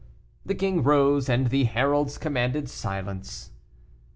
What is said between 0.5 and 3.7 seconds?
king rose, and the heralds commanded silence.